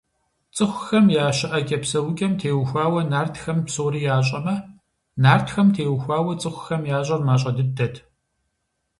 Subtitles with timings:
[0.55, 4.55] ЦӀыхухэм я щыӀэкӀэ–псэукӀэм теухуауэ нартхэм псори ящӀэмэ,
[5.23, 7.95] нартхэм теухуауэ цӀыхухэм ящӀэр мащӀэ дыдэт.